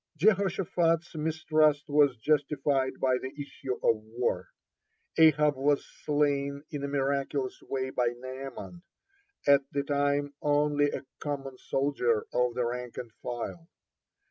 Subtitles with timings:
[0.19, 4.47] (42) Jehoshaphat's mistrust was justified by the issue of war.
[5.19, 8.81] Ahab was slain in a miraculous way by Naaman,
[9.45, 13.69] at the time only a common soldier of the rank and file.